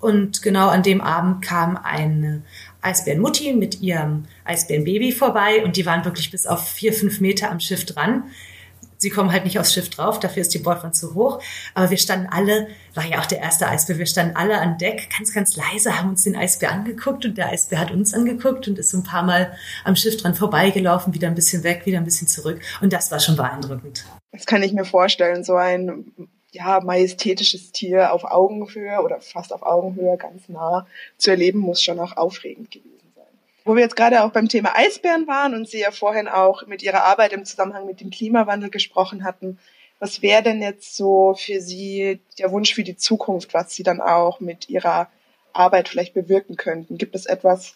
Und 0.00 0.42
genau 0.42 0.66
an 0.66 0.82
dem 0.82 1.00
Abend 1.00 1.40
kam 1.42 1.76
eine 1.76 2.42
Eisbärenmutti 2.82 3.52
mit 3.52 3.80
ihrem 3.80 4.24
Eisbärenbaby 4.44 5.12
vorbei 5.12 5.64
und 5.64 5.76
die 5.76 5.86
waren 5.86 6.04
wirklich 6.04 6.32
bis 6.32 6.48
auf 6.48 6.68
vier, 6.68 6.92
fünf 6.92 7.20
Meter 7.20 7.48
am 7.48 7.60
Schiff 7.60 7.86
dran. 7.86 8.24
Sie 8.98 9.10
kommen 9.10 9.32
halt 9.32 9.44
nicht 9.44 9.58
aufs 9.60 9.72
Schiff 9.72 9.90
drauf, 9.90 10.18
dafür 10.18 10.42
ist 10.42 10.52
die 10.52 10.58
Bordwand 10.58 10.96
zu 10.96 11.14
hoch. 11.14 11.40
Aber 11.74 11.88
wir 11.90 11.96
standen 11.96 12.26
alle, 12.26 12.66
war 12.94 13.06
ja 13.06 13.20
auch 13.20 13.26
der 13.26 13.38
erste 13.38 13.68
Eisbär, 13.68 13.96
wir 13.96 14.06
standen 14.06 14.36
alle 14.36 14.58
an 14.58 14.76
Deck, 14.76 15.08
ganz, 15.16 15.32
ganz 15.32 15.56
leise, 15.56 15.98
haben 15.98 16.10
uns 16.10 16.24
den 16.24 16.34
Eisbär 16.34 16.72
angeguckt 16.72 17.24
und 17.24 17.38
der 17.38 17.48
Eisbär 17.48 17.78
hat 17.78 17.92
uns 17.92 18.12
angeguckt 18.12 18.66
und 18.66 18.78
ist 18.78 18.90
so 18.90 18.98
ein 18.98 19.04
paar 19.04 19.22
Mal 19.22 19.56
am 19.84 19.94
Schiff 19.94 20.16
dran 20.16 20.34
vorbeigelaufen, 20.34 21.14
wieder 21.14 21.28
ein 21.28 21.36
bisschen 21.36 21.62
weg, 21.62 21.86
wieder 21.86 21.98
ein 21.98 22.04
bisschen 22.04 22.26
zurück. 22.26 22.60
Und 22.80 22.92
das 22.92 23.10
war 23.12 23.20
schon 23.20 23.36
beeindruckend. 23.36 24.04
Das 24.32 24.46
kann 24.46 24.64
ich 24.64 24.72
mir 24.72 24.84
vorstellen, 24.84 25.44
so 25.44 25.54
ein 25.54 26.12
ja, 26.50 26.80
majestätisches 26.80 27.70
Tier 27.70 28.12
auf 28.12 28.24
Augenhöhe 28.24 29.00
oder 29.02 29.20
fast 29.20 29.52
auf 29.52 29.62
Augenhöhe 29.62 30.16
ganz 30.16 30.48
nah 30.48 30.86
zu 31.18 31.30
erleben, 31.30 31.60
muss 31.60 31.82
schon 31.82 32.00
auch 32.00 32.16
aufregend 32.16 32.70
gewesen 32.70 32.98
wo 33.68 33.76
wir 33.76 33.82
jetzt 33.82 33.96
gerade 33.96 34.24
auch 34.24 34.30
beim 34.30 34.48
Thema 34.48 34.74
Eisbären 34.76 35.26
waren 35.26 35.54
und 35.54 35.68
Sie 35.68 35.80
ja 35.80 35.90
vorhin 35.90 36.26
auch 36.26 36.66
mit 36.66 36.82
Ihrer 36.82 37.04
Arbeit 37.04 37.34
im 37.34 37.44
Zusammenhang 37.44 37.84
mit 37.84 38.00
dem 38.00 38.08
Klimawandel 38.08 38.70
gesprochen 38.70 39.24
hatten, 39.24 39.58
was 39.98 40.22
wäre 40.22 40.42
denn 40.42 40.62
jetzt 40.62 40.96
so 40.96 41.34
für 41.34 41.60
Sie 41.60 42.18
der 42.38 42.50
Wunsch 42.50 42.72
für 42.72 42.82
die 42.82 42.96
Zukunft, 42.96 43.52
was 43.52 43.74
Sie 43.74 43.82
dann 43.82 44.00
auch 44.00 44.40
mit 44.40 44.70
Ihrer 44.70 45.08
Arbeit 45.52 45.88
vielleicht 45.88 46.14
bewirken 46.14 46.56
könnten? 46.56 46.96
Gibt 46.96 47.14
es 47.14 47.26
etwas, 47.26 47.74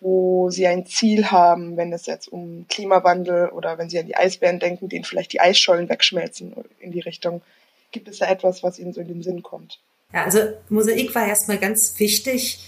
wo 0.00 0.48
Sie 0.50 0.66
ein 0.68 0.86
Ziel 0.86 1.32
haben, 1.32 1.76
wenn 1.76 1.92
es 1.92 2.06
jetzt 2.06 2.28
um 2.28 2.66
Klimawandel 2.68 3.48
oder 3.48 3.78
wenn 3.78 3.90
Sie 3.90 3.98
an 3.98 4.06
die 4.06 4.16
Eisbären 4.16 4.60
denken, 4.60 4.88
denen 4.88 5.04
vielleicht 5.04 5.32
die 5.32 5.40
Eisschollen 5.40 5.88
wegschmelzen 5.88 6.54
in 6.78 6.92
die 6.92 7.00
Richtung? 7.00 7.42
Gibt 7.90 8.06
es 8.06 8.18
da 8.18 8.30
etwas, 8.30 8.62
was 8.62 8.78
Ihnen 8.78 8.92
so 8.92 9.00
in 9.00 9.08
den 9.08 9.22
Sinn 9.24 9.42
kommt? 9.42 9.80
Ja, 10.12 10.24
also 10.24 10.38
Mosaik 10.68 11.12
war 11.16 11.26
erstmal 11.26 11.58
ganz 11.58 11.98
wichtig, 11.98 12.60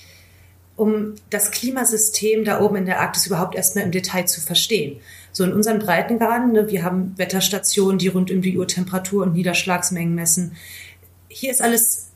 um 0.76 1.14
das 1.30 1.50
Klimasystem 1.50 2.44
da 2.44 2.60
oben 2.60 2.76
in 2.76 2.86
der 2.86 3.00
Arktis 3.00 3.26
überhaupt 3.26 3.54
erstmal 3.54 3.84
im 3.84 3.92
Detail 3.92 4.24
zu 4.24 4.40
verstehen. 4.40 5.00
So 5.32 5.44
in 5.44 5.52
unseren 5.52 5.78
Breitengraden, 5.78 6.52
ne, 6.52 6.68
wir 6.68 6.82
haben 6.82 7.14
Wetterstationen, 7.16 7.98
die 7.98 8.08
rund 8.08 8.30
um 8.30 8.42
die 8.42 8.58
Uhr 8.58 8.66
Temperatur 8.66 9.24
und 9.24 9.34
Niederschlagsmengen 9.34 10.14
messen. 10.14 10.56
Hier 11.28 11.50
ist 11.50 11.62
alles 11.62 12.10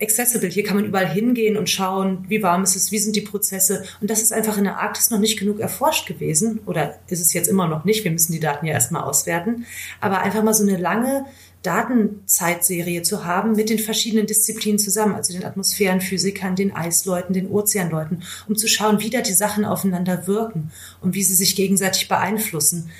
accessible. 0.00 0.48
Hier 0.48 0.64
kann 0.64 0.76
man 0.76 0.84
überall 0.84 1.08
hingehen 1.08 1.56
und 1.56 1.68
schauen, 1.68 2.24
wie 2.28 2.42
warm 2.42 2.62
ist 2.62 2.76
es, 2.76 2.92
wie 2.92 2.98
sind 2.98 3.16
die 3.16 3.20
Prozesse. 3.20 3.84
Und 4.00 4.10
das 4.10 4.22
ist 4.22 4.32
einfach 4.32 4.56
in 4.56 4.64
der 4.64 4.78
Arktis 4.78 5.10
noch 5.10 5.18
nicht 5.18 5.38
genug 5.38 5.60
erforscht 5.60 6.06
gewesen. 6.06 6.60
Oder 6.66 6.98
ist 7.08 7.20
es 7.20 7.32
jetzt 7.32 7.48
immer 7.48 7.66
noch 7.66 7.84
nicht? 7.84 8.04
Wir 8.04 8.10
müssen 8.10 8.32
die 8.32 8.40
Daten 8.40 8.66
ja 8.66 8.74
erstmal 8.74 9.02
auswerten. 9.02 9.66
Aber 10.00 10.20
einfach 10.20 10.42
mal 10.42 10.54
so 10.54 10.62
eine 10.62 10.76
lange 10.76 11.26
Datenzeitserie 11.62 13.02
zu 13.02 13.24
haben 13.24 13.52
mit 13.52 13.68
den 13.68 13.78
verschiedenen 13.78 14.26
Disziplinen 14.26 14.78
zusammen, 14.78 15.14
also 15.14 15.32
den 15.32 15.44
Atmosphärenphysikern, 15.44 16.54
den 16.54 16.74
Eisleuten, 16.74 17.32
den 17.34 17.50
Ozeanleuten, 17.50 18.22
um 18.48 18.56
zu 18.56 18.68
schauen, 18.68 19.00
wie 19.00 19.10
da 19.10 19.20
die 19.20 19.32
Sachen 19.32 19.64
aufeinander 19.64 20.26
wirken 20.26 20.70
und 21.00 21.14
wie 21.14 21.22
sie 21.22 21.34
sich 21.34 21.56
gegenseitig 21.56 22.08
beeinflussen. 22.08 22.90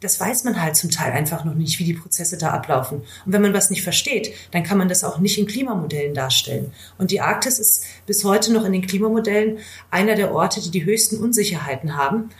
Das 0.00 0.20
weiß 0.20 0.44
man 0.44 0.60
halt 0.60 0.76
zum 0.76 0.90
Teil 0.90 1.12
einfach 1.12 1.44
noch 1.44 1.54
nicht, 1.54 1.78
wie 1.78 1.84
die 1.84 1.94
Prozesse 1.94 2.36
da 2.36 2.50
ablaufen. 2.50 3.02
Und 3.24 3.32
wenn 3.32 3.42
man 3.42 3.54
was 3.54 3.70
nicht 3.70 3.82
versteht, 3.82 4.32
dann 4.50 4.62
kann 4.62 4.78
man 4.78 4.88
das 4.88 5.04
auch 5.04 5.18
nicht 5.18 5.38
in 5.38 5.46
Klimamodellen 5.46 6.12
darstellen. 6.12 6.72
Und 6.98 7.10
die 7.10 7.20
Arktis 7.20 7.58
ist 7.58 7.84
bis 8.04 8.24
heute 8.24 8.52
noch 8.52 8.64
in 8.64 8.72
den 8.72 8.86
Klimamodellen 8.86 9.58
einer 9.90 10.14
der 10.14 10.32
Orte, 10.32 10.60
die 10.60 10.70
die 10.70 10.84
höchsten 10.84 11.18
Unsicherheiten 11.18 11.96
haben. 11.96 12.30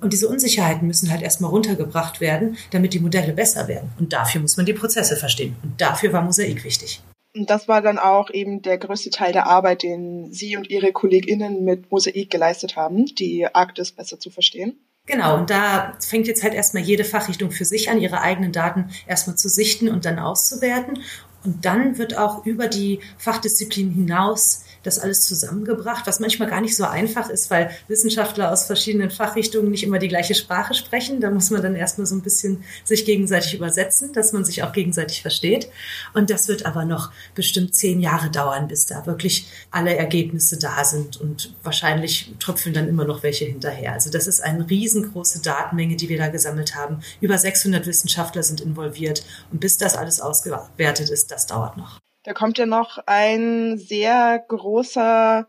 Und 0.00 0.12
diese 0.12 0.28
Unsicherheiten 0.28 0.86
müssen 0.86 1.10
halt 1.10 1.22
erstmal 1.22 1.50
runtergebracht 1.50 2.20
werden, 2.20 2.56
damit 2.70 2.94
die 2.94 3.00
Modelle 3.00 3.32
besser 3.32 3.68
werden. 3.68 3.90
Und 3.98 4.12
dafür 4.12 4.40
muss 4.40 4.56
man 4.56 4.66
die 4.66 4.72
Prozesse 4.72 5.16
verstehen. 5.16 5.56
Und 5.62 5.80
dafür 5.80 6.12
war 6.12 6.22
Mosaik 6.22 6.64
wichtig. 6.64 7.02
Und 7.34 7.48
das 7.48 7.68
war 7.68 7.80
dann 7.80 7.98
auch 7.98 8.30
eben 8.30 8.60
der 8.62 8.78
größte 8.78 9.10
Teil 9.10 9.32
der 9.32 9.46
Arbeit, 9.46 9.82
den 9.82 10.32
Sie 10.32 10.56
und 10.56 10.68
Ihre 10.68 10.92
KollegInnen 10.92 11.64
mit 11.64 11.90
Mosaik 11.90 12.30
geleistet 12.30 12.76
haben, 12.76 13.06
die 13.06 13.46
Arktis 13.46 13.92
besser 13.92 14.18
zu 14.18 14.30
verstehen. 14.30 14.80
Genau, 15.06 15.36
und 15.36 15.50
da 15.50 15.96
fängt 16.06 16.26
jetzt 16.26 16.42
halt 16.42 16.54
erstmal 16.54 16.82
jede 16.82 17.04
Fachrichtung 17.04 17.50
für 17.50 17.64
sich 17.64 17.90
an, 17.90 18.00
ihre 18.00 18.20
eigenen 18.20 18.52
Daten 18.52 18.90
erstmal 19.06 19.36
zu 19.36 19.48
sichten 19.48 19.88
und 19.88 20.04
dann 20.04 20.18
auszuwerten. 20.18 21.02
Und 21.44 21.64
dann 21.64 21.98
wird 21.98 22.16
auch 22.18 22.44
über 22.44 22.68
die 22.68 23.00
Fachdisziplin 23.16 23.90
hinaus 23.90 24.64
das 24.82 24.98
alles 24.98 25.22
zusammengebracht, 25.22 26.06
was 26.06 26.20
manchmal 26.20 26.48
gar 26.48 26.60
nicht 26.60 26.76
so 26.76 26.84
einfach 26.84 27.28
ist, 27.28 27.50
weil 27.50 27.70
Wissenschaftler 27.88 28.52
aus 28.52 28.64
verschiedenen 28.64 29.10
Fachrichtungen 29.10 29.70
nicht 29.70 29.82
immer 29.82 29.98
die 29.98 30.08
gleiche 30.08 30.34
Sprache 30.34 30.74
sprechen. 30.74 31.20
Da 31.20 31.30
muss 31.30 31.50
man 31.50 31.62
dann 31.62 31.74
erstmal 31.74 32.06
so 32.06 32.14
ein 32.14 32.22
bisschen 32.22 32.64
sich 32.84 33.04
gegenseitig 33.04 33.54
übersetzen, 33.54 34.12
dass 34.12 34.32
man 34.32 34.44
sich 34.44 34.62
auch 34.62 34.72
gegenseitig 34.72 35.22
versteht. 35.22 35.68
Und 36.14 36.30
das 36.30 36.48
wird 36.48 36.66
aber 36.66 36.84
noch 36.84 37.12
bestimmt 37.34 37.74
zehn 37.74 38.00
Jahre 38.00 38.30
dauern, 38.30 38.68
bis 38.68 38.86
da 38.86 39.06
wirklich 39.06 39.46
alle 39.70 39.94
Ergebnisse 39.96 40.58
da 40.58 40.84
sind. 40.84 41.20
Und 41.20 41.54
wahrscheinlich 41.62 42.34
tröpfeln 42.38 42.74
dann 42.74 42.88
immer 42.88 43.04
noch 43.04 43.22
welche 43.22 43.44
hinterher. 43.44 43.92
Also 43.92 44.10
das 44.10 44.26
ist 44.26 44.42
eine 44.42 44.68
riesengroße 44.68 45.42
Datenmenge, 45.42 45.96
die 45.96 46.08
wir 46.08 46.18
da 46.18 46.28
gesammelt 46.28 46.74
haben. 46.74 47.00
Über 47.20 47.36
600 47.36 47.86
Wissenschaftler 47.86 48.42
sind 48.42 48.60
involviert. 48.60 49.24
Und 49.52 49.60
bis 49.60 49.76
das 49.76 49.96
alles 49.96 50.20
ausgewertet 50.20 51.10
ist, 51.10 51.30
das 51.30 51.46
dauert 51.46 51.76
noch. 51.76 52.00
Da 52.30 52.34
kommt 52.34 52.58
ja 52.58 52.66
noch 52.66 52.98
ein 53.06 53.76
sehr 53.76 54.38
großer 54.46 55.48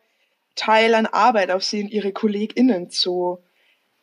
Teil 0.56 0.96
an 0.96 1.06
Arbeit 1.06 1.52
auf 1.52 1.64
Sie 1.64 1.84
und 1.84 1.90
Ihre 1.90 2.12
KollegInnen 2.12 2.90
zu. 2.90 3.38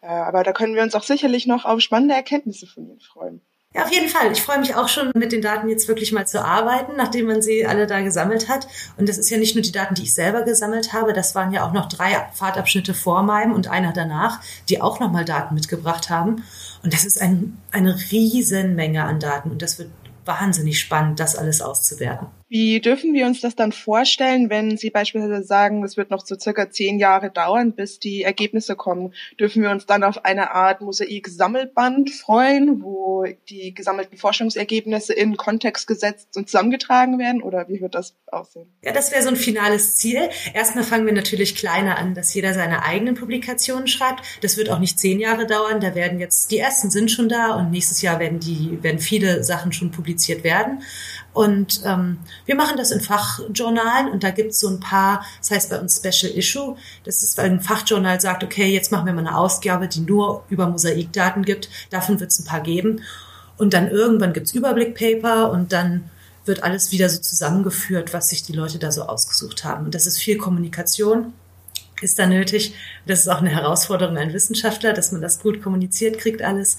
Äh, 0.00 0.06
aber 0.06 0.44
da 0.44 0.52
können 0.52 0.76
wir 0.76 0.84
uns 0.84 0.94
auch 0.94 1.02
sicherlich 1.02 1.48
noch 1.48 1.64
auf 1.64 1.80
spannende 1.80 2.14
Erkenntnisse 2.14 2.68
von 2.68 2.86
Ihnen 2.86 3.00
freuen. 3.00 3.40
Ja, 3.74 3.82
auf 3.82 3.90
jeden 3.90 4.08
Fall. 4.08 4.30
Ich 4.30 4.42
freue 4.42 4.60
mich 4.60 4.76
auch 4.76 4.86
schon, 4.86 5.10
mit 5.16 5.32
den 5.32 5.42
Daten 5.42 5.68
jetzt 5.68 5.88
wirklich 5.88 6.12
mal 6.12 6.24
zu 6.24 6.44
arbeiten, 6.44 6.92
nachdem 6.96 7.26
man 7.26 7.42
sie 7.42 7.66
alle 7.66 7.88
da 7.88 8.00
gesammelt 8.00 8.48
hat. 8.48 8.68
Und 8.96 9.08
das 9.08 9.18
ist 9.18 9.28
ja 9.28 9.38
nicht 9.38 9.56
nur 9.56 9.62
die 9.62 9.72
Daten, 9.72 9.96
die 9.96 10.04
ich 10.04 10.14
selber 10.14 10.42
gesammelt 10.42 10.92
habe. 10.92 11.12
Das 11.12 11.34
waren 11.34 11.52
ja 11.52 11.66
auch 11.66 11.72
noch 11.72 11.88
drei 11.88 12.28
Fahrtabschnitte 12.32 12.94
vor 12.94 13.24
meinem 13.24 13.54
und 13.54 13.66
einer 13.66 13.92
danach, 13.92 14.40
die 14.68 14.80
auch 14.80 15.00
nochmal 15.00 15.24
Daten 15.24 15.56
mitgebracht 15.56 16.10
haben. 16.10 16.44
Und 16.84 16.92
das 16.92 17.04
ist 17.04 17.20
ein, 17.20 17.60
eine 17.72 17.96
Riesenmenge 18.12 19.02
an 19.02 19.18
Daten. 19.18 19.50
Und 19.50 19.62
das 19.62 19.80
wird 19.80 19.90
wahnsinnig 20.24 20.78
spannend, 20.78 21.18
das 21.18 21.34
alles 21.34 21.60
auszuwerten. 21.60 22.37
Wie 22.48 22.80
dürfen 22.80 23.12
wir 23.12 23.26
uns 23.26 23.42
das 23.42 23.56
dann 23.56 23.72
vorstellen, 23.72 24.48
wenn 24.48 24.78
Sie 24.78 24.88
beispielsweise 24.88 25.42
sagen, 25.42 25.84
es 25.84 25.98
wird 25.98 26.10
noch 26.10 26.24
so 26.24 26.34
circa 26.38 26.70
zehn 26.70 26.98
Jahre 26.98 27.30
dauern, 27.30 27.72
bis 27.72 27.98
die 27.98 28.22
Ergebnisse 28.22 28.74
kommen? 28.74 29.12
Dürfen 29.38 29.62
wir 29.62 29.70
uns 29.70 29.84
dann 29.84 30.02
auf 30.02 30.24
eine 30.24 30.52
Art 30.52 30.80
Mosaik-Sammelband 30.80 32.10
freuen, 32.10 32.82
wo 32.82 33.26
die 33.50 33.74
gesammelten 33.74 34.16
Forschungsergebnisse 34.16 35.12
in 35.12 35.36
Kontext 35.36 35.86
gesetzt 35.86 36.36
und 36.36 36.48
zusammengetragen 36.48 37.18
werden? 37.18 37.42
Oder 37.42 37.68
wie 37.68 37.82
wird 37.82 37.94
das 37.94 38.16
aussehen? 38.26 38.72
Ja, 38.82 38.92
das 38.92 39.12
wäre 39.12 39.22
so 39.22 39.28
ein 39.28 39.36
finales 39.36 39.96
Ziel. 39.96 40.30
Erstmal 40.54 40.84
fangen 40.84 41.04
wir 41.04 41.12
natürlich 41.12 41.54
kleiner 41.54 41.98
an, 41.98 42.14
dass 42.14 42.32
jeder 42.32 42.54
seine 42.54 42.82
eigenen 42.82 43.14
Publikationen 43.14 43.88
schreibt. 43.88 44.22
Das 44.40 44.56
wird 44.56 44.70
auch 44.70 44.78
nicht 44.78 44.98
zehn 44.98 45.20
Jahre 45.20 45.46
dauern. 45.46 45.80
Da 45.80 45.94
werden 45.94 46.18
jetzt, 46.18 46.50
die 46.50 46.58
ersten 46.58 46.90
sind 46.90 47.10
schon 47.10 47.28
da 47.28 47.56
und 47.56 47.70
nächstes 47.70 48.00
Jahr 48.00 48.18
werden 48.20 48.40
die, 48.40 48.82
werden 48.82 49.00
viele 49.00 49.44
Sachen 49.44 49.72
schon 49.72 49.90
publiziert 49.90 50.44
werden. 50.44 50.82
Und 51.32 51.82
ähm, 51.84 52.18
wir 52.46 52.56
machen 52.56 52.76
das 52.76 52.90
in 52.90 53.00
Fachjournalen 53.00 54.10
und 54.10 54.24
da 54.24 54.30
gibt 54.30 54.52
es 54.52 54.60
so 54.60 54.68
ein 54.68 54.80
paar, 54.80 55.24
das 55.40 55.50
heißt 55.50 55.70
bei 55.70 55.78
uns 55.78 55.96
Special 55.96 56.32
Issue. 56.32 56.76
Das 57.04 57.22
ist, 57.22 57.38
weil 57.38 57.50
ein 57.50 57.60
Fachjournal 57.60 58.20
sagt, 58.20 58.42
okay, 58.42 58.66
jetzt 58.66 58.90
machen 58.90 59.06
wir 59.06 59.12
mal 59.12 59.26
eine 59.26 59.36
Ausgabe, 59.36 59.88
die 59.88 60.00
nur 60.00 60.44
über 60.48 60.66
Mosaikdaten 60.66 61.44
gibt. 61.44 61.68
Davon 61.90 62.18
wird 62.18 62.30
es 62.30 62.40
ein 62.40 62.44
paar 62.44 62.60
geben. 62.60 63.02
Und 63.56 63.74
dann 63.74 63.88
irgendwann 63.88 64.32
gibt's 64.32 64.52
Überblickpaper 64.52 65.50
und 65.50 65.72
dann 65.72 66.10
wird 66.44 66.62
alles 66.62 66.92
wieder 66.92 67.08
so 67.08 67.20
zusammengeführt, 67.20 68.14
was 68.14 68.30
sich 68.30 68.42
die 68.42 68.52
Leute 68.52 68.78
da 68.78 68.90
so 68.90 69.02
ausgesucht 69.02 69.64
haben. 69.64 69.84
Und 69.84 69.94
das 69.94 70.06
ist 70.06 70.18
viel 70.18 70.38
Kommunikation 70.38 71.34
ist 72.00 72.18
da 72.18 72.26
nötig. 72.26 72.74
Das 73.06 73.20
ist 73.20 73.28
auch 73.28 73.40
eine 73.40 73.50
Herausforderung 73.50 74.16
an 74.16 74.32
Wissenschaftler, 74.32 74.92
dass 74.92 75.12
man 75.12 75.20
das 75.20 75.40
gut 75.40 75.62
kommuniziert 75.62 76.18
kriegt 76.18 76.42
alles. 76.42 76.78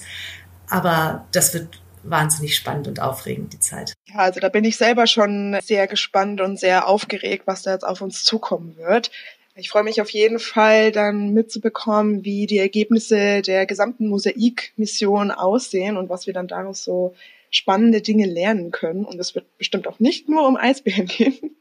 Aber 0.68 1.26
das 1.32 1.52
wird 1.54 1.80
wahnsinnig 2.02 2.56
spannend 2.56 2.88
und 2.88 3.00
aufregend, 3.00 3.52
die 3.52 3.58
Zeit. 3.58 3.94
Ja, 4.06 4.16
also 4.16 4.40
da 4.40 4.48
bin 4.48 4.64
ich 4.64 4.76
selber 4.76 5.06
schon 5.06 5.58
sehr 5.62 5.86
gespannt 5.86 6.40
und 6.40 6.58
sehr 6.58 6.86
aufgeregt, 6.86 7.44
was 7.46 7.62
da 7.62 7.72
jetzt 7.72 7.84
auf 7.84 8.00
uns 8.00 8.24
zukommen 8.24 8.76
wird. 8.76 9.10
Ich 9.56 9.68
freue 9.68 9.82
mich 9.82 10.00
auf 10.00 10.10
jeden 10.10 10.38
Fall 10.38 10.92
dann 10.92 11.34
mitzubekommen, 11.34 12.24
wie 12.24 12.46
die 12.46 12.58
Ergebnisse 12.58 13.42
der 13.42 13.66
gesamten 13.66 14.08
Mosaik-Mission 14.08 15.30
aussehen 15.30 15.96
und 15.96 16.08
was 16.08 16.26
wir 16.26 16.32
dann 16.32 16.48
daraus 16.48 16.84
so 16.84 17.14
spannende 17.50 18.00
Dinge 18.00 18.26
lernen 18.26 18.70
können. 18.70 19.04
Und 19.04 19.18
es 19.18 19.34
wird 19.34 19.46
bestimmt 19.58 19.86
auch 19.88 19.98
nicht 19.98 20.28
nur 20.28 20.46
um 20.46 20.56
Eisbären 20.56 21.06
gehen. 21.18 21.56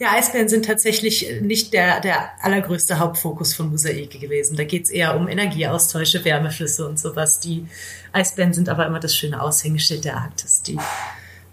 Ja, 0.00 0.12
Eisbären 0.12 0.48
sind 0.48 0.64
tatsächlich 0.64 1.40
nicht 1.40 1.72
der, 1.72 2.00
der 2.00 2.30
allergrößte 2.42 2.98
Hauptfokus 2.98 3.54
von 3.54 3.70
Mosaik 3.70 4.20
gewesen. 4.20 4.56
Da 4.56 4.64
geht's 4.64 4.90
eher 4.90 5.16
um 5.16 5.28
Energieaustausche, 5.28 6.24
Wärmeflüsse 6.24 6.86
und 6.86 6.98
sowas. 6.98 7.38
Die 7.38 7.66
Eisbären 8.12 8.52
sind 8.52 8.68
aber 8.68 8.86
immer 8.86 8.98
das 8.98 9.14
schöne 9.14 9.40
Aushängeschild 9.40 10.04
der 10.04 10.16
Arktis, 10.16 10.62
die 10.62 10.78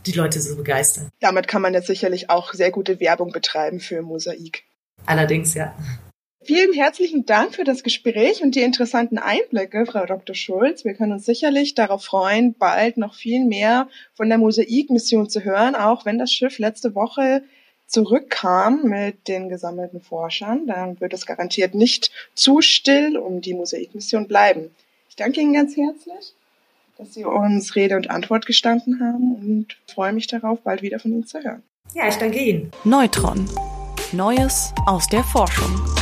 die 0.08 0.14
Leute 0.14 0.42
so 0.42 0.56
begeistern. 0.56 1.10
Damit 1.20 1.48
kann 1.48 1.62
man 1.62 1.76
jetzt 1.76 1.88
sicherlich 1.88 2.32
auch 2.32 2.54
sehr 2.54 2.72
gute 2.72 3.00
Werbung 3.00 3.32
betreiben 3.32 3.80
für 3.80 4.02
Mosaik. 4.02 4.64
Allerdings, 5.06 5.54
ja. 5.54 5.76
Vielen 6.44 6.74
herzlichen 6.74 7.28
Dank 7.28 7.54
für 7.54 7.64
das 7.64 7.84
Gespräch 7.84 8.42
und 8.42 8.56
die 8.56 8.62
interessanten 8.62 9.20
Einblicke, 9.20 9.86
Frau 9.86 10.08
Dr. 10.08 10.36
Schulz. 10.36 10.84
Wir 10.84 10.96
können 10.96 11.12
uns 11.12 11.26
sicherlich 11.26 11.76
darauf 11.76 12.04
freuen, 12.04 12.56
bald 12.56 12.98
noch 12.98 13.14
viel 13.14 13.46
mehr 13.46 13.88
von 14.16 14.28
der 14.28 14.40
Mosaik-Mission 14.40 15.30
zu 15.30 15.44
hören, 15.44 15.76
auch 15.76 16.04
wenn 16.04 16.18
das 16.18 16.34
Schiff 16.34 16.58
letzte 16.58 16.96
Woche 16.96 17.44
zurückkam 17.92 18.84
mit 18.84 19.28
den 19.28 19.50
gesammelten 19.50 20.02
Forschern, 20.02 20.66
dann 20.66 21.00
wird 21.00 21.14
es 21.14 21.26
garantiert 21.26 21.76
nicht 21.76 22.12
zu 22.34 22.62
still 22.62 23.18
um 23.18 23.42
die 23.42 23.54
Mosaikmission 23.54 24.28
bleiben. 24.28 24.72
Ich 25.10 25.18
danke 25.18 25.42
Ihnen 25.42 25.54
ganz 25.54 25.76
herzlich, 25.76 26.34
dass 26.98 27.14
Sie 27.14 27.26
uns 27.26 27.76
Rede 27.76 27.98
und 27.98 28.10
Antwort 28.10 28.46
gestanden 28.46 29.02
haben 29.02 29.36
und 29.36 29.78
freue 29.94 30.14
mich 30.14 30.28
darauf, 30.28 30.62
bald 30.62 30.82
wieder 30.82 31.00
von 31.00 31.12
Ihnen 31.12 31.28
zu 31.28 31.44
hören. 31.44 31.64
Ja, 31.94 32.08
ich 32.08 32.16
danke 32.16 32.40
Ihnen. 32.40 32.72
Neutron. 32.86 33.46
Neues 34.14 34.74
aus 34.86 35.08
der 35.08 35.24
Forschung. 35.24 36.01